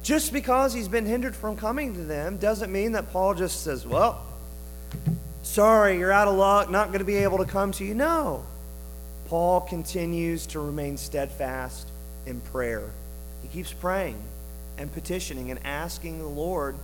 [0.03, 3.85] Just because he's been hindered from coming to them doesn't mean that Paul just says,
[3.85, 4.23] Well,
[5.41, 7.95] sorry, you're out of luck, not going to be able to come to you.
[7.95, 8.45] No.
[9.27, 11.87] Paul continues to remain steadfast
[12.27, 12.91] in prayer.
[13.47, 14.17] He keeps praying
[14.77, 16.75] and petitioning and asking the Lord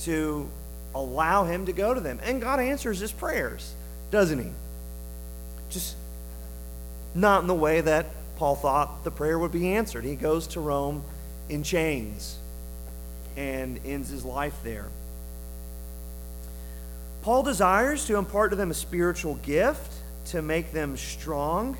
[0.00, 0.48] to
[0.94, 2.20] allow him to go to them.
[2.22, 3.74] And God answers his prayers,
[4.10, 4.50] doesn't he?
[5.70, 5.96] Just
[7.14, 10.04] not in the way that Paul thought the prayer would be answered.
[10.04, 11.04] He goes to Rome
[11.48, 12.36] in chains
[13.36, 14.86] and ends his life there.
[17.22, 19.92] Paul desires to impart to them a spiritual gift
[20.26, 21.76] to make them strong.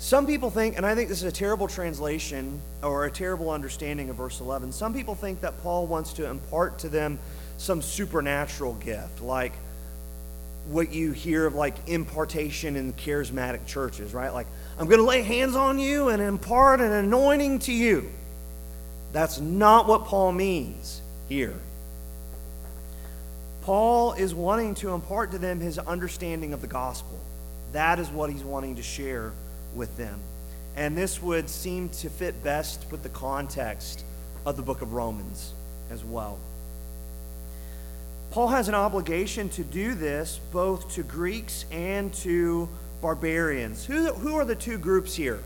[0.00, 4.08] Some people think, and I think this is a terrible translation or a terrible understanding
[4.08, 4.72] of verse 11.
[4.72, 7.18] Some people think that Paul wants to impart to them
[7.58, 9.52] some supernatural gift, like
[10.68, 14.32] what you hear of like impartation in charismatic churches, right?
[14.32, 14.46] Like,
[14.78, 18.10] I'm going to lay hands on you and impart an anointing to you.
[19.12, 21.56] That's not what Paul means here.
[23.64, 27.18] Paul is wanting to impart to them his understanding of the gospel.
[27.72, 29.34] That is what he's wanting to share
[29.74, 30.20] with them.
[30.76, 34.04] And this would seem to fit best with the context
[34.46, 35.52] of the book of Romans
[35.90, 36.38] as well.
[38.30, 42.68] Paul has an obligation to do this both to Greeks and to
[43.00, 43.84] barbarians.
[43.84, 45.40] Who, who are the two groups here?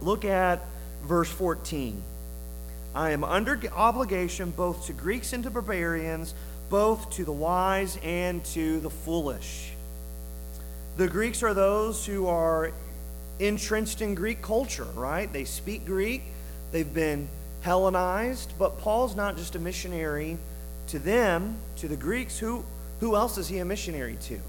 [0.00, 0.64] Look at
[1.04, 2.02] verse 14.
[2.94, 6.34] I am under obligation both to Greeks and to barbarians,
[6.70, 9.72] both to the wise and to the foolish.
[10.96, 12.72] The Greeks are those who are
[13.40, 15.32] entrenched in Greek culture, right?
[15.32, 16.22] They speak Greek,
[16.72, 17.28] they've been
[17.62, 20.38] Hellenized, but Paul's not just a missionary
[20.88, 22.38] to them, to the Greeks.
[22.38, 22.64] Who,
[23.00, 24.40] who else is he a missionary to?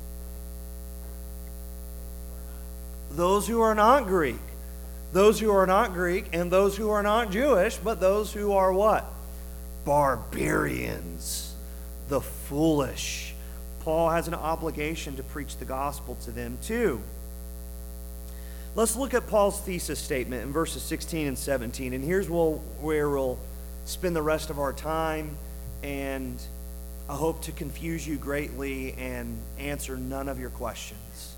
[3.12, 4.40] Those who are not Greek.
[5.12, 8.72] Those who are not Greek and those who are not Jewish, but those who are
[8.72, 9.06] what?
[9.84, 11.54] Barbarians,
[12.08, 13.34] the foolish.
[13.82, 17.02] Paul has an obligation to preach the gospel to them too.
[18.74, 21.92] Let's look at Paul's thesis statement in verses 16 and 17.
[21.92, 23.38] And here's where we'll
[23.84, 25.36] spend the rest of our time.
[25.84, 26.42] And
[27.10, 31.36] I hope to confuse you greatly and answer none of your questions.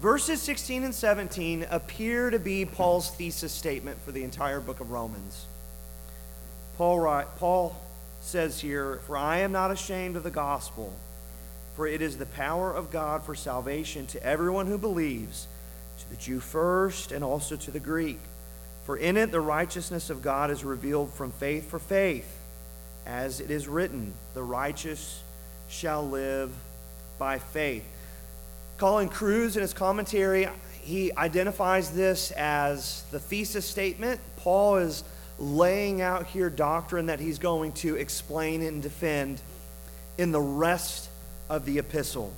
[0.00, 4.90] Verses 16 and 17 appear to be Paul's thesis statement for the entire book of
[4.90, 5.44] Romans.
[6.78, 7.78] Paul, Paul
[8.22, 10.94] says here, For I am not ashamed of the gospel
[11.80, 15.46] for it is the power of God for salvation to everyone who believes,
[15.98, 18.18] to the Jew first and also to the Greek.
[18.84, 22.30] For in it the righteousness of God is revealed from faith for faith,
[23.06, 25.22] as it is written, the righteous
[25.70, 26.52] shall live
[27.18, 27.86] by faith.
[28.76, 30.48] Colin Kruse, in his commentary,
[30.82, 34.20] he identifies this as the thesis statement.
[34.36, 35.02] Paul is
[35.38, 39.40] laying out here doctrine that he's going to explain and defend
[40.18, 41.09] in the rest
[41.50, 42.32] of the epistle.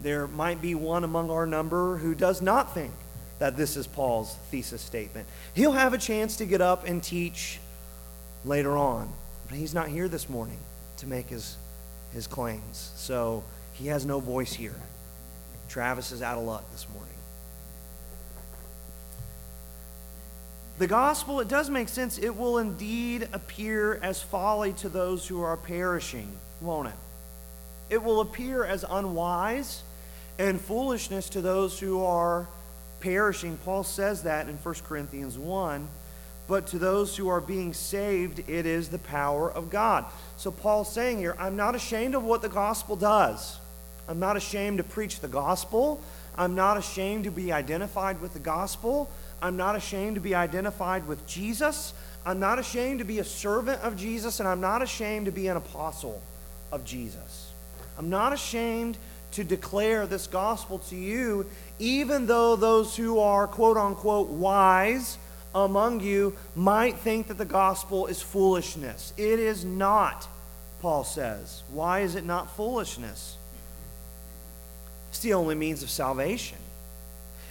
[0.00, 2.92] There might be one among our number who does not think
[3.38, 5.28] that this is Paul's thesis statement.
[5.54, 7.60] He'll have a chance to get up and teach
[8.44, 9.12] later on,
[9.48, 10.58] but he's not here this morning
[10.96, 11.56] to make his,
[12.12, 12.90] his claims.
[12.96, 14.74] So he has no voice here.
[15.68, 17.08] Travis is out of luck this morning.
[20.78, 22.18] The gospel, it does make sense.
[22.18, 26.94] It will indeed appear as folly to those who are perishing, won't it?
[27.92, 29.82] It will appear as unwise
[30.38, 32.48] and foolishness to those who are
[33.00, 33.58] perishing.
[33.66, 35.86] Paul says that in 1 Corinthians 1.
[36.48, 40.06] But to those who are being saved, it is the power of God.
[40.38, 43.58] So Paul's saying here, I'm not ashamed of what the gospel does.
[44.08, 46.00] I'm not ashamed to preach the gospel.
[46.34, 49.10] I'm not ashamed to be identified with the gospel.
[49.42, 51.92] I'm not ashamed to be identified with Jesus.
[52.24, 55.48] I'm not ashamed to be a servant of Jesus, and I'm not ashamed to be
[55.48, 56.22] an apostle
[56.72, 57.51] of Jesus.
[57.98, 58.96] I'm not ashamed
[59.32, 61.46] to declare this gospel to you,
[61.78, 65.18] even though those who are quote unquote wise
[65.54, 69.12] among you might think that the gospel is foolishness.
[69.16, 70.26] It is not,
[70.80, 71.62] Paul says.
[71.72, 73.36] Why is it not foolishness?
[75.10, 76.58] It's the only means of salvation.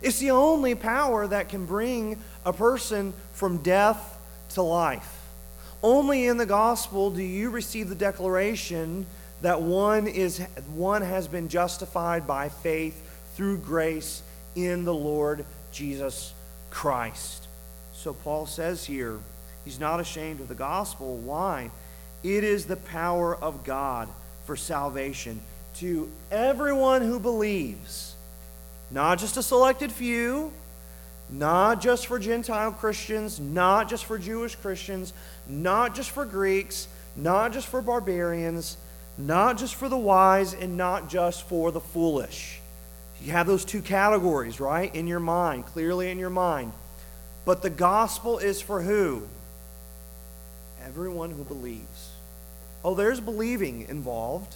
[0.02, 4.18] It's the only power that can bring a person from death
[4.56, 5.20] to life.
[5.84, 9.06] Only in the gospel do you receive the declaration
[9.42, 10.40] that one is
[10.74, 13.02] one has been justified by faith
[13.36, 14.22] through grace
[14.56, 16.34] in the Lord Jesus
[16.70, 17.48] Christ.
[17.94, 19.20] So Paul says here,
[19.66, 21.18] he's not ashamed of the gospel.
[21.18, 21.72] Why?
[22.24, 24.10] It is the power of God
[24.46, 25.42] for salvation
[25.76, 28.16] to everyone who believes.
[28.92, 30.52] Not just a selected few,
[31.30, 35.14] not just for Gentile Christians, not just for Jewish Christians,
[35.48, 38.78] not just for Greeks, not just for barbarians,
[39.28, 42.60] not just for the wise and not just for the foolish.
[43.24, 46.74] You have those two categories, right, in your mind, clearly in your mind.
[47.46, 49.28] But the gospel is for who?
[50.86, 52.12] Everyone who believes.
[52.84, 54.56] Oh, there's believing involved.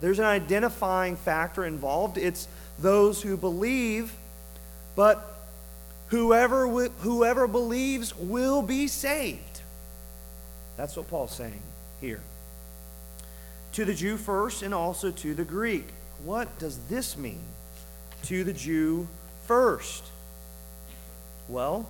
[0.00, 2.18] There's an identifying factor involved.
[2.18, 4.12] It's those who believe,
[4.96, 5.36] but
[6.08, 9.60] Whoever, whoever believes will be saved.
[10.76, 11.60] That's what Paul's saying
[12.00, 12.20] here.
[13.76, 15.86] To the Jew first and also to the Greek.
[16.24, 17.42] What does this mean?
[18.22, 19.06] To the Jew
[19.44, 20.02] first.
[21.46, 21.86] Well,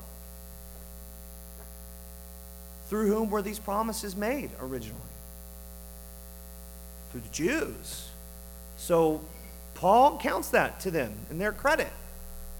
[2.89, 4.99] through whom were these promises made originally?
[7.12, 8.09] Through the Jews.
[8.76, 9.20] So
[9.74, 11.93] Paul counts that to them in their credit.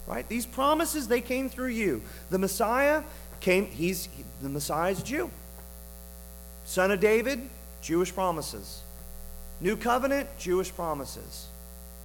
[0.07, 0.25] Right?
[0.29, 2.01] These promises they came through you.
[2.29, 3.03] The Messiah
[3.41, 4.07] came he's
[4.41, 5.29] the Messiah's Jew.
[6.63, 7.41] Son of David,
[7.81, 8.83] Jewish promises.
[9.59, 11.47] New covenant, Jewish promises.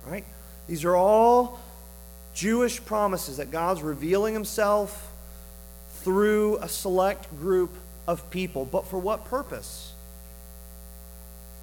[0.06, 0.24] Right?
[0.68, 1.60] These are all
[2.34, 5.12] Jewish promises that God's revealing himself
[6.00, 7.70] through a select group
[8.08, 8.64] of people.
[8.64, 9.92] But for what purpose?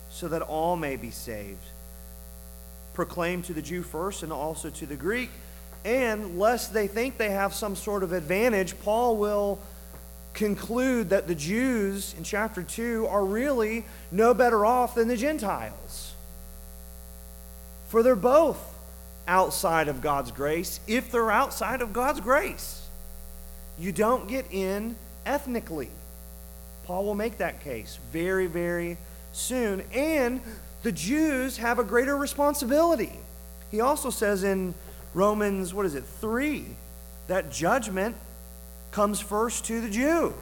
[0.10, 1.58] So that all may be saved.
[2.94, 5.30] Proclaim to the Jew first and also to the Greek.
[5.86, 9.60] And lest they think they have some sort of advantage, Paul will
[10.40, 16.14] conclude that the Jews in chapter 2 are really no better off than the Gentiles.
[17.90, 18.58] For they're both
[19.28, 22.88] outside of God's grace if they're outside of God's grace.
[23.78, 25.90] You don't get in ethnically.
[26.86, 28.98] Paul will make that case very, very
[29.34, 29.84] soon.
[29.94, 30.40] And
[30.84, 33.12] the Jews have a greater responsibility.
[33.72, 34.74] He also says in
[35.14, 36.66] Romans, what is it, 3,
[37.28, 38.16] that judgment
[38.92, 40.34] comes first to the Jew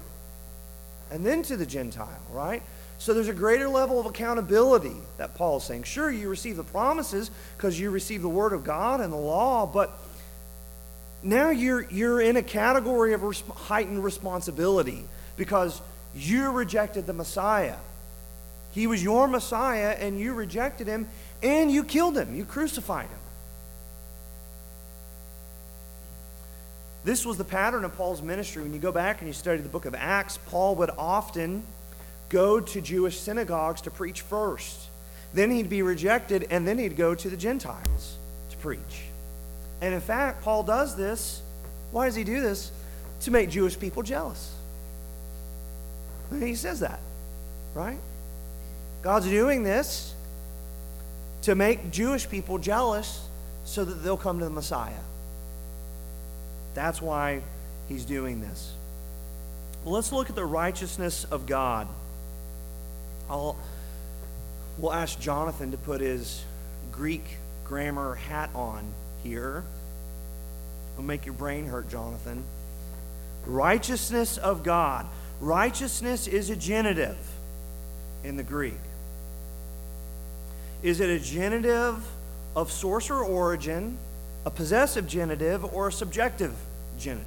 [1.11, 2.61] and then to the Gentile, right?
[2.99, 5.83] So there's a greater level of accountability that Paul is saying.
[5.83, 9.65] Sure, you receive the promises because you receive the Word of God and the law,
[9.67, 9.99] but
[11.21, 15.03] now you're, you're in a category of res- heightened responsibility
[15.35, 15.79] because
[16.15, 17.75] you rejected the Messiah.
[18.71, 21.07] He was your Messiah, and you rejected him,
[21.41, 22.35] and you killed him.
[22.35, 23.19] You crucified him.
[27.07, 28.61] This was the pattern of Paul's ministry.
[28.61, 31.63] When you go back and you study the book of Acts, Paul would often
[32.27, 34.77] go to Jewish synagogues to preach first.
[35.33, 38.17] Then he'd be rejected, and then he'd go to the Gentiles
[38.49, 39.05] to preach.
[39.79, 41.41] And in fact, Paul does this.
[41.91, 42.73] Why does he do this?
[43.21, 44.53] To make Jewish people jealous.
[46.37, 46.99] He says that,
[47.73, 47.99] right?
[49.01, 50.13] God's doing this
[51.43, 53.25] to make Jewish people jealous
[53.63, 54.91] so that they'll come to the Messiah.
[56.77, 57.41] That's why
[57.89, 58.71] he's doing this.
[59.83, 61.87] Well, let's look at the righteousness of God.
[63.27, 63.57] I'll,
[64.77, 66.45] we'll ask Jonathan to put his
[66.91, 67.23] Greek
[67.65, 69.63] grammar hat on here.
[70.93, 72.43] It'll make your brain hurt, Jonathan.
[73.47, 75.07] Righteousness of God.
[75.41, 77.17] Righteousness is a genitive
[78.23, 78.77] in the Greek.
[80.83, 82.07] Is it a genitive
[82.55, 83.97] of source or origin,
[84.45, 86.53] a possessive genitive, or a subjective
[86.97, 87.25] genitive?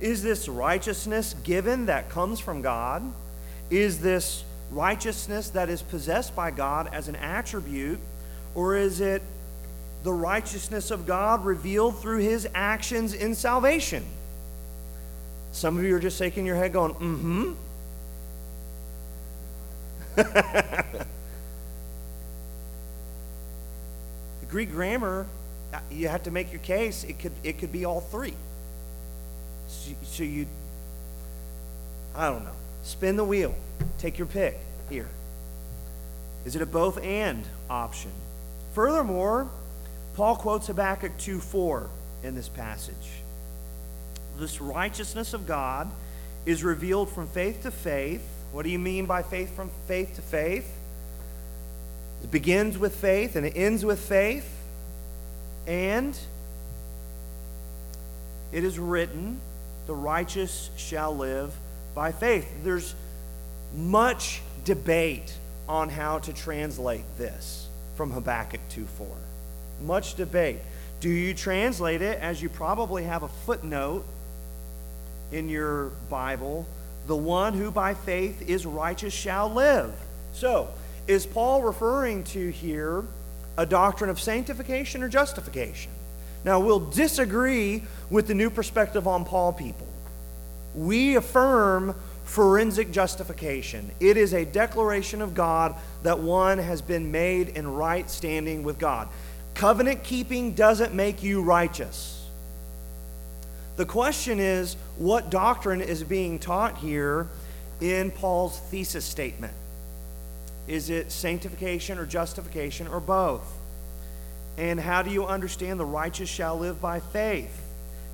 [0.00, 3.02] Is this righteousness given that comes from God?
[3.70, 7.98] Is this righteousness that is possessed by God as an attribute?
[8.54, 9.22] Or is it
[10.02, 14.04] the righteousness of God revealed through his actions in salvation?
[15.52, 17.52] Some of you are just shaking your head, going, mm hmm.
[20.16, 21.06] the
[24.48, 25.26] Greek grammar,
[25.90, 27.04] you have to make your case.
[27.04, 28.34] It could, it could be all three.
[29.68, 30.46] So, so you,
[32.14, 33.54] I don't know, spin the wheel.
[33.98, 34.58] Take your pick
[34.88, 35.08] here.
[36.44, 38.10] Is it a both and option?
[38.74, 39.48] Furthermore,
[40.14, 41.88] Paul quotes Habakkuk 2 4
[42.22, 43.20] in this passage
[44.40, 45.90] this righteousness of God
[46.46, 48.26] is revealed from faith to faith.
[48.52, 50.76] What do you mean by faith from faith to faith?
[52.24, 54.56] It begins with faith and it ends with faith.
[55.66, 56.18] And
[58.52, 59.40] it is written,
[59.86, 61.52] the righteous shall live
[61.94, 62.48] by faith.
[62.62, 62.94] There's
[63.76, 65.32] much debate
[65.68, 69.06] on how to translate this from Habakkuk 2 4.
[69.84, 70.58] Much debate.
[71.00, 74.04] Do you translate it as you probably have a footnote
[75.32, 76.66] in your Bible,
[77.06, 79.92] the one who by faith is righteous shall live.
[80.32, 80.68] So,
[81.06, 83.04] is Paul referring to here
[83.60, 85.92] a doctrine of sanctification or justification?
[86.44, 89.86] Now, we'll disagree with the new perspective on Paul people.
[90.74, 91.94] We affirm
[92.24, 93.90] forensic justification.
[94.00, 98.78] It is a declaration of God that one has been made in right standing with
[98.78, 99.08] God.
[99.52, 102.26] Covenant keeping doesn't make you righteous.
[103.76, 107.28] The question is what doctrine is being taught here
[107.82, 109.52] in Paul's thesis statement?
[110.70, 113.42] Is it sanctification or justification or both?
[114.56, 117.60] And how do you understand the righteous shall live by faith?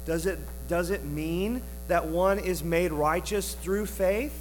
[0.07, 4.33] Does it, does it mean that one is made righteous through faith?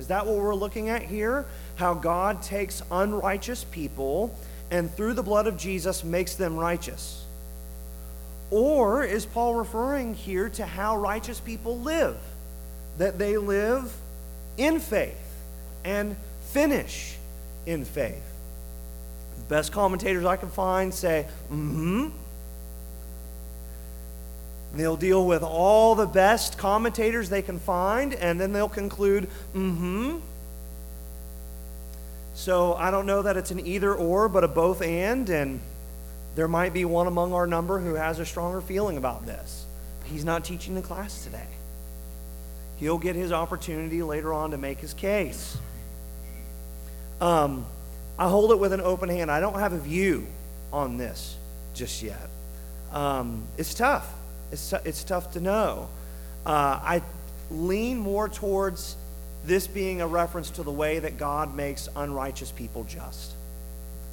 [0.00, 1.46] Is that what we're looking at here?
[1.76, 4.34] How God takes unrighteous people
[4.72, 7.24] and through the blood of Jesus makes them righteous?
[8.50, 12.16] Or is Paul referring here to how righteous people live?
[12.98, 13.94] That they live
[14.56, 15.14] in faith
[15.84, 16.16] and
[16.48, 17.16] finish
[17.66, 18.22] in faith.
[19.38, 22.08] The best commentators I can find say, mm hmm.
[24.72, 29.76] They'll deal with all the best commentators they can find, and then they'll conclude, mm
[29.76, 30.18] hmm.
[32.34, 35.60] So I don't know that it's an either or, but a both and, and
[36.36, 39.66] there might be one among our number who has a stronger feeling about this.
[40.04, 41.46] He's not teaching the class today.
[42.78, 45.58] He'll get his opportunity later on to make his case.
[47.20, 47.66] Um,
[48.18, 49.30] I hold it with an open hand.
[49.30, 50.26] I don't have a view
[50.72, 51.36] on this
[51.74, 52.28] just yet.
[52.92, 54.12] Um, it's tough.
[54.52, 55.88] It's, t- it's tough to know.
[56.44, 57.02] Uh, I
[57.50, 58.96] lean more towards
[59.44, 63.32] this being a reference to the way that God makes unrighteous people just.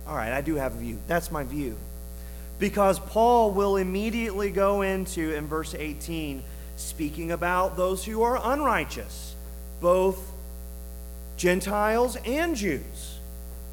[0.08, 1.00] All right, I do have a view.
[1.08, 1.78] That's my view.
[2.60, 6.44] Because Paul will immediately go into, in verse 18,
[6.76, 9.36] speaking about those who are unrighteous,
[9.80, 10.20] both
[11.38, 13.20] Gentiles and Jews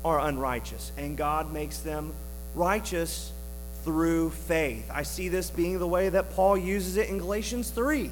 [0.05, 2.13] are unrighteous, and God makes them
[2.55, 3.33] righteous
[3.85, 4.91] through faith.
[4.93, 8.11] I see this being the way that Paul uses it in Galatians 3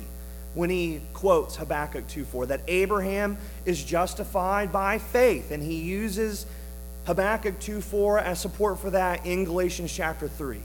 [0.55, 6.45] when he quotes Habakkuk 2:4 that Abraham is justified by faith and he uses
[7.07, 10.61] Habakkuk 2:4 as support for that in Galatians chapter 3.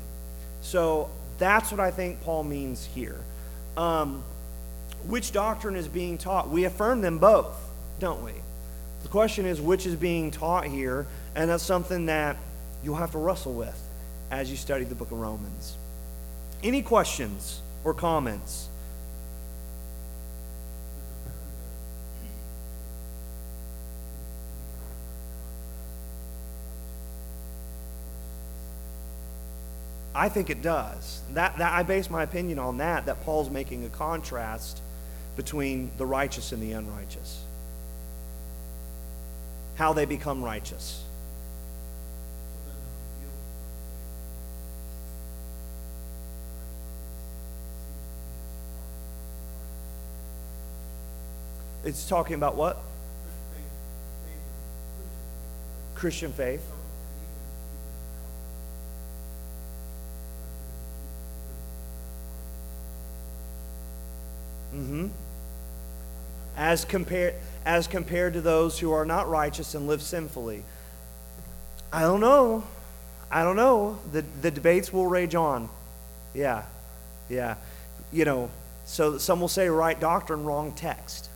[0.61, 3.19] So that's what I think Paul means here.
[3.77, 4.23] Um,
[5.05, 6.49] which doctrine is being taught?
[6.49, 7.55] We affirm them both,
[7.99, 8.33] don't we?
[9.03, 12.37] The question is which is being taught here, and that's something that
[12.83, 13.81] you'll have to wrestle with
[14.31, 15.77] as you study the book of Romans.
[16.63, 18.69] Any questions or comments?
[30.17, 31.21] I think it does.
[31.33, 34.81] That, that I base my opinion on that, that Paul's making a contrast
[35.35, 37.43] between the righteous and the unrighteous.
[39.77, 41.03] How they become righteous.
[51.85, 52.81] It's talking about what?
[55.95, 56.69] Christian faith.
[64.75, 65.07] Mm-hmm.
[66.57, 67.35] As compared
[67.67, 70.63] as compared to those who are not righteous and live sinfully.
[71.91, 72.63] I don't know.
[73.29, 73.99] I don't know.
[74.13, 75.69] The the debates will rage on.
[76.33, 76.63] Yeah.
[77.29, 77.55] Yeah.
[78.13, 78.49] You know,
[78.85, 81.29] so some will say right doctrine, wrong text.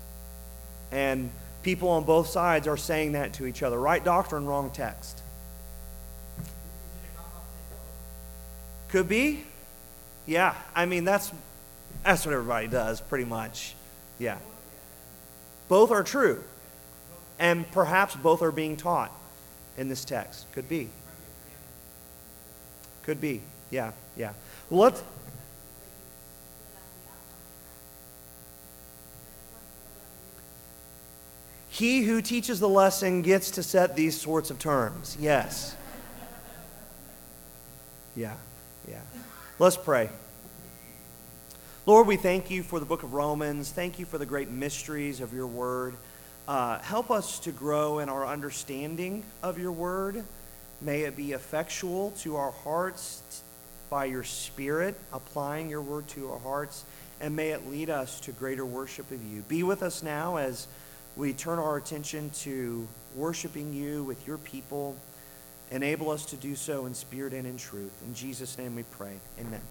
[0.90, 1.32] And
[1.64, 3.78] people on both sides are saying that to each other.
[3.78, 5.22] Right doctrine, wrong text.
[8.88, 9.44] Could be.
[10.26, 10.56] Yeah.
[10.74, 11.30] I mean, that's
[12.06, 13.76] that's what everybody does, pretty much.
[14.18, 14.38] Yeah.
[15.72, 16.43] Both are true.
[17.39, 19.09] And perhaps both are being taught
[19.78, 20.51] in this text.
[20.51, 20.89] Could be.
[23.03, 23.39] Could be.
[23.69, 24.34] Yeah, yeah.
[24.69, 25.01] Well, let's.
[31.69, 35.15] He who teaches the lesson gets to set these sorts of terms.
[35.22, 35.78] Yes.
[38.17, 38.34] Yeah,
[38.89, 38.99] yeah.
[39.57, 40.09] Let's pray.
[41.88, 43.72] Lord, we thank you for the book of Romans.
[43.72, 45.96] Thank you for the great mysteries of your word.
[46.48, 50.24] Uh, help us to grow in our understanding of your word.
[50.80, 53.42] May it be effectual to our hearts
[53.90, 56.86] by your Spirit, applying your word to our hearts,
[57.20, 59.42] and may it lead us to greater worship of you.
[59.48, 60.68] Be with us now as
[61.16, 64.96] we turn our attention to worshiping you with your people.
[65.72, 68.04] Enable us to do so in spirit and in truth.
[68.06, 69.16] In Jesus' name we pray.
[69.40, 69.62] Amen.